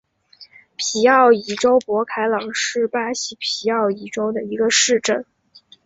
[0.77, 5.27] 皮奥伊州博凯朗是巴西皮奥伊州的一个市镇。